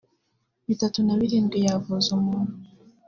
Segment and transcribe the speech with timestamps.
[0.67, 2.53] bitatu na birindwi yavuza umuntu